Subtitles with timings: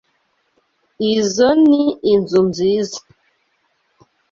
[1.17, 2.99] Izoi ni inzu nziza.